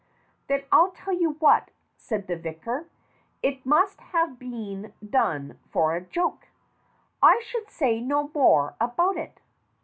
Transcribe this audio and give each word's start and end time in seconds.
"Then 0.47 0.63
I'll 0.71 0.89
tell 0.89 1.13
you 1.13 1.33
what," 1.33 1.69
said 1.95 2.25
the 2.25 2.35
vicar. 2.35 2.87
"It 3.43 3.63
must 3.67 4.01
have 4.01 4.39
been 4.39 4.93
done 5.07 5.59
for 5.69 5.93
a 5.93 6.01
joke. 6.01 6.47
I 7.21 7.39
should 7.45 7.69
say 7.69 8.01
no 8.01 8.31
more 8.33 8.73
about 8.79 9.15
it." 9.17 9.41